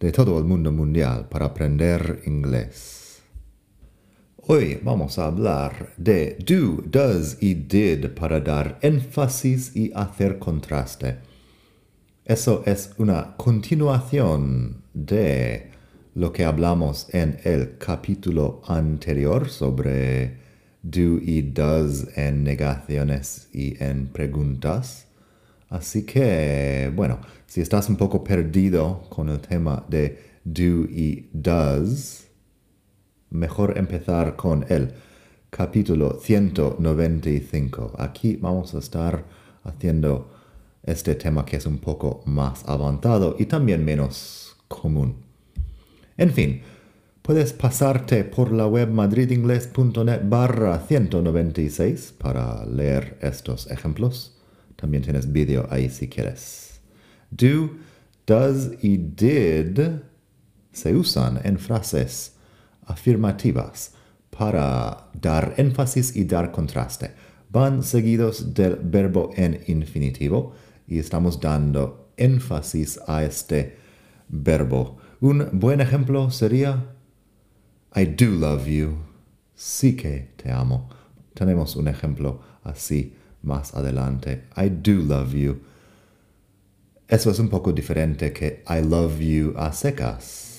[0.00, 3.22] de todo el mundo mundial para aprender inglés.
[4.48, 11.16] Hoy vamos a hablar de do, does y did para dar énfasis y hacer contraste.
[12.24, 15.70] Eso es una continuación de
[16.14, 20.38] lo que hablamos en el capítulo anterior sobre
[20.82, 25.05] do y does en negaciones y en preguntas.
[25.68, 32.28] Así que, bueno, si estás un poco perdido con el tema de do y does,
[33.30, 34.94] mejor empezar con el
[35.50, 37.94] capítulo 195.
[37.98, 39.24] Aquí vamos a estar
[39.64, 40.30] haciendo
[40.84, 45.16] este tema que es un poco más avanzado y también menos común.
[46.16, 46.62] En fin,
[47.22, 54.35] puedes pasarte por la web madridingles.net barra 196 para leer estos ejemplos.
[54.76, 56.80] También tienes vídeo ahí si quieres.
[57.30, 57.70] Do,
[58.26, 59.80] does y did
[60.72, 62.34] se usan en frases
[62.86, 63.92] afirmativas
[64.30, 67.12] para dar énfasis y dar contraste.
[67.50, 70.52] Van seguidos del verbo en infinitivo
[70.86, 73.78] y estamos dando énfasis a este
[74.28, 74.98] verbo.
[75.20, 76.92] Un buen ejemplo sería
[77.94, 78.98] I do love you.
[79.54, 80.90] Sí que te amo.
[81.32, 84.44] Tenemos un ejemplo así más adelante.
[84.56, 85.60] I do love you.
[87.08, 90.54] Eso es un poco diferente que I love you a secas.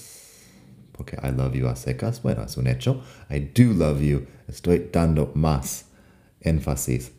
[0.94, 3.04] Porque I love you a secas, bueno, es un hecho.
[3.30, 4.26] I do love you.
[4.48, 5.86] Estoy dando más
[6.42, 7.12] énfasis.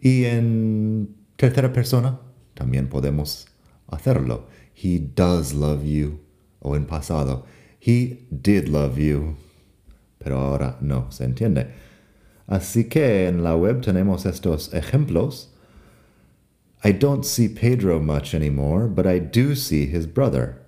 [0.00, 2.18] Y en tercera persona
[2.54, 3.46] también podemos
[3.88, 4.48] hacerlo.
[4.74, 6.20] He does love you.
[6.60, 7.44] O en pasado.
[7.80, 9.36] He did love you.
[10.18, 11.68] Pero ahora no se entiende.
[12.46, 15.50] Así que en la web tenemos estos ejemplos.
[16.84, 20.60] I don't see Pedro much anymore, but I do see his brother.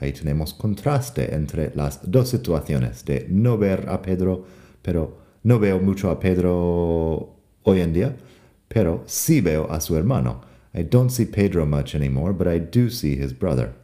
[0.00, 4.46] Ahí tenemos contraste entre las dos situaciones de no ver a Pedro,
[4.82, 8.16] pero no veo mucho a Pedro hoy en día,
[8.68, 10.40] pero sí veo a su hermano.
[10.72, 13.74] I don't see Pedro much anymore, but I do see his brother.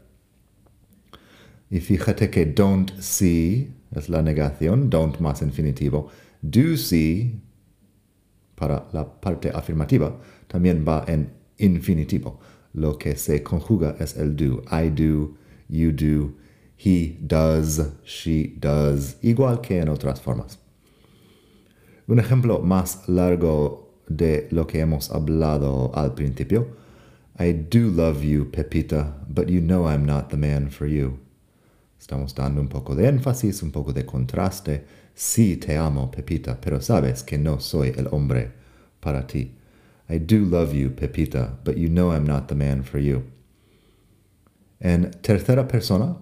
[1.70, 6.08] Y fíjate que don't see es la negación, don't más infinitivo
[6.50, 7.40] do see,
[8.54, 10.16] para la parte afirmativa,
[10.48, 12.40] también va en infinitivo.
[12.72, 14.62] Lo que se conjuga es el do.
[14.70, 15.36] I do,
[15.68, 16.34] you do,
[16.76, 20.58] he does, she does, igual que en otras formas.
[22.06, 26.68] Un ejemplo más largo de lo que hemos hablado al principio.
[27.38, 31.18] I do love you, Pepita, but you know I'm not the man for you.
[31.98, 34.84] Estamos dando un poco de énfasis, un poco de contraste.
[35.18, 38.52] Sí te amo, Pepita, pero sabes que no soy el hombre
[39.00, 39.50] para ti.
[40.10, 43.22] I do love you, Pepita, but you know I'm not the man for you.
[44.78, 46.18] En tercera persona,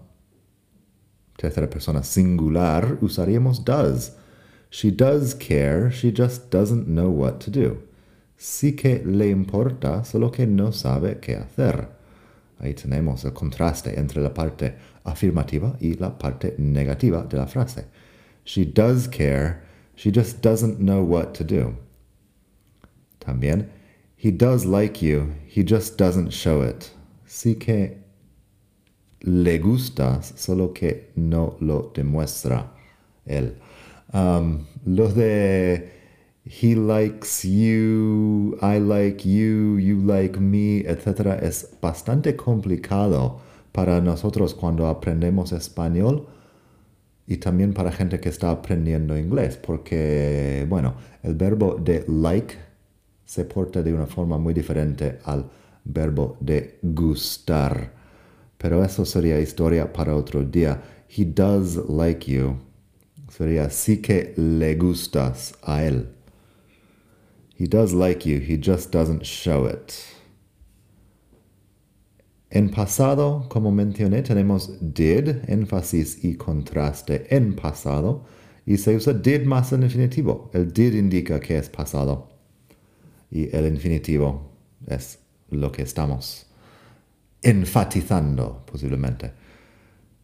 [1.36, 4.12] tercera persona singular, usaríamos does.
[4.70, 7.82] She does care, she just doesn't know what to do.
[8.38, 11.88] Sí que le importa, solo que no sabe qué hacer.
[12.60, 17.86] Ahí tenemos el contraste entre la parte afirmativa y la parte negativa de la frase.
[18.44, 19.62] She does care,
[19.96, 21.76] she just doesn't know what to do.
[23.20, 23.68] También,
[24.16, 26.90] he does like you, he just doesn't show it.
[27.26, 27.98] Sí que
[29.22, 32.68] le gustas, solo que no lo demuestra
[33.26, 33.54] él.
[34.12, 35.90] Um, los de
[36.44, 41.38] he likes you, I like you, you like me, etc.
[41.42, 43.40] es bastante complicado
[43.72, 46.28] para nosotros cuando aprendemos español
[47.26, 52.54] y también para gente que está aprendiendo inglés, porque, bueno, el verbo de like
[53.24, 55.50] se porta de una forma muy diferente al
[55.84, 57.92] verbo de gustar.
[58.58, 60.82] Pero eso sería historia para otro día.
[61.08, 62.56] He does like you.
[63.28, 66.08] Sería sí que le gustas a él.
[67.58, 70.13] He does like you, he just doesn't show it.
[72.54, 78.26] En pasado, como mencioné, tenemos did, énfasis y contraste en pasado,
[78.64, 80.50] y se usa did más en infinitivo.
[80.54, 82.28] El did indica que es pasado,
[83.28, 84.52] y el infinitivo
[84.86, 85.18] es
[85.50, 86.46] lo que estamos
[87.42, 89.32] enfatizando, posiblemente.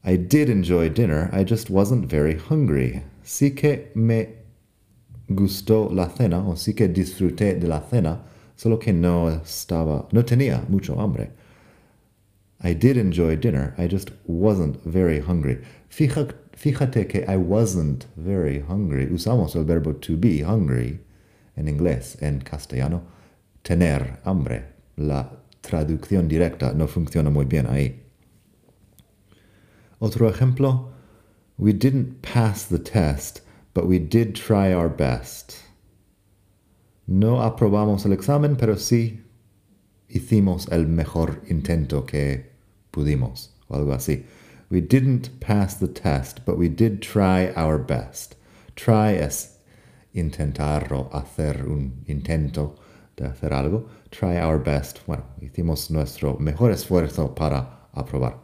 [0.04, 3.02] I did enjoy dinner, I just wasn't very hungry.
[3.24, 4.36] Sí que me
[5.28, 8.22] gustó la cena, o sí que disfruté de la cena,
[8.54, 11.39] solo que no estaba, no tenía mucho hambre.
[12.62, 15.58] I did enjoy dinner, I just wasn't very hungry.
[15.90, 19.06] Fíjate, que I wasn't very hungry.
[19.06, 21.00] Usamos el verbo to be hungry
[21.56, 23.02] en inglés, en castellano,
[23.64, 24.64] tener hambre.
[24.96, 25.30] La
[25.62, 28.00] traducción directa no funciona muy bien ahí.
[29.98, 30.92] Otro ejemplo,
[31.58, 33.40] we didn't pass the test,
[33.72, 35.56] but we did try our best.
[37.06, 39.22] No aprobamos el examen, pero sí
[40.08, 42.49] hicimos el mejor intento que
[43.00, 44.24] pudimos, o algo así.
[44.70, 48.36] We didn't pass the test, but we did try our best.
[48.76, 49.58] Try es
[50.14, 52.74] intentar o hacer un intento
[53.16, 53.88] de hacer algo.
[54.10, 55.00] Try our best.
[55.06, 57.66] Bueno, hicimos nuestro mejor esfuerzo para
[57.96, 58.34] aprobar.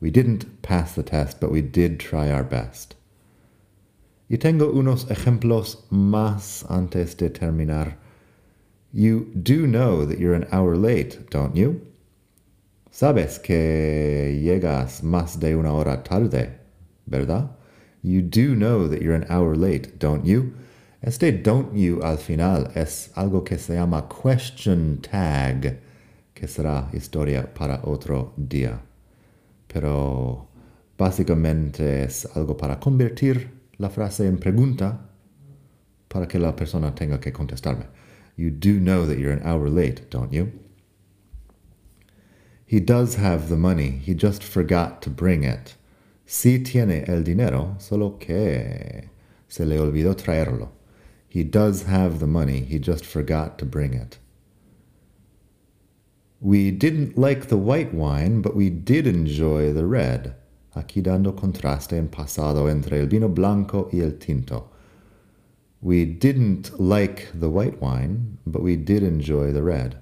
[0.00, 2.94] We didn't pass the test, but we did try our best.
[4.30, 7.96] Y tengo unos ejemplos más antes de terminar.
[8.92, 11.80] You do know that you're an hour late, don't you?
[12.94, 16.60] Sabes que llegas más de una hora tarde,
[17.06, 17.50] ¿verdad?
[18.04, 20.52] You do know that you're an hour late, don't you?
[21.02, 25.80] Este don't you al final es algo que se llama question tag,
[26.34, 28.80] que será historia para otro día.
[29.66, 30.46] Pero
[30.96, 35.10] básicamente es algo para convertir la frase en pregunta
[36.06, 37.86] para que la persona tenga que contestarme.
[38.36, 40.63] You do know that you're an hour late, don't you?
[42.74, 45.76] He does have the money, he just forgot to bring it.
[46.26, 49.10] Sí tiene el dinero, solo que
[49.46, 50.70] se le olvidó traerlo.
[51.28, 54.18] He does have the money, he just forgot to bring it.
[56.40, 60.34] We didn't like the white wine, but we did enjoy the red.
[60.74, 64.68] Aquí dando contraste en pasado entre el vino blanco y el tinto.
[65.80, 70.00] We didn't like the white wine, but we did enjoy the red.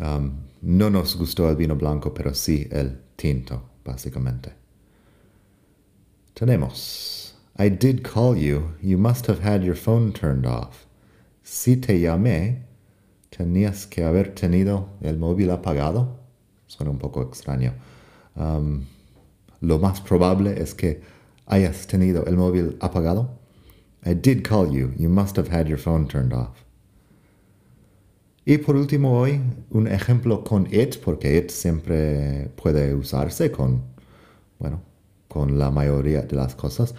[0.00, 4.52] Um, no nos gustó el vino blanco, pero sí el tinto, básicamente.
[6.34, 7.34] Tenemos.
[7.58, 8.74] I did call you.
[8.80, 10.86] You must have had your phone turned off.
[11.42, 12.62] Si te llamé,
[13.30, 16.16] tenías que haber tenido el móvil apagado.
[16.66, 17.74] Suena un poco extraño.
[18.36, 18.86] Um,
[19.60, 21.02] lo más probable es que
[21.46, 23.30] hayas tenido el móvil apagado.
[24.04, 24.92] I did call you.
[24.96, 26.64] You must have had your phone turned off.
[28.50, 33.80] Y por último hoy, un ejemplo con it, porque it siempre puede usarse con,
[34.58, 34.82] bueno,
[35.28, 36.92] con la mayoría de las cosas.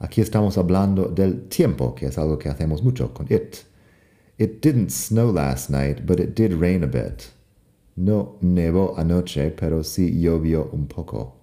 [0.00, 3.58] Aquí estamos hablando del tiempo, que es algo que hacemos mucho con it.
[4.36, 7.22] It didn't snow last night, but it did rain a bit.
[7.94, 11.36] No nevó anoche, pero sí llovió un poco.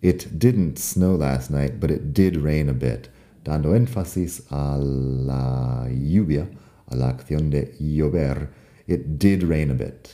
[0.00, 3.10] It didn't snow last night, but it did rain a bit,
[3.44, 6.48] dando énfasis a la lluvia,
[6.86, 8.48] a la acción de llover.
[8.88, 10.08] It did rain a bit.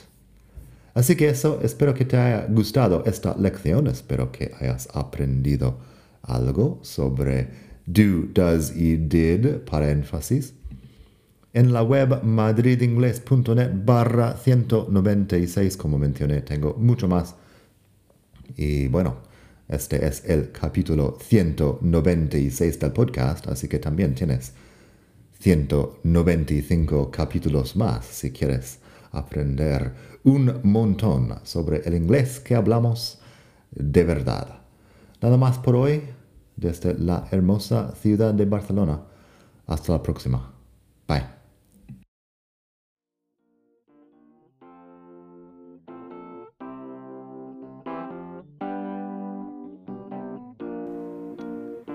[0.94, 5.78] Así que eso, espero que te haya gustado esta lección, espero que hayas aprendido
[6.22, 7.48] algo sobre
[7.86, 10.54] do, does y did para énfasis.
[11.52, 17.36] En la web madridingles.net barra 196, como mencioné, tengo mucho más.
[18.56, 19.18] Y bueno,
[19.68, 24.52] este es el capítulo 196 del podcast, así que también tienes
[25.44, 28.78] 195 capítulos más si quieres
[29.12, 33.18] aprender un montón sobre el inglés que hablamos
[33.70, 34.60] de verdad.
[35.20, 36.02] Nada más por hoy
[36.56, 39.02] desde la hermosa ciudad de Barcelona.
[39.66, 40.50] Hasta la próxima.
[41.06, 41.43] Bye.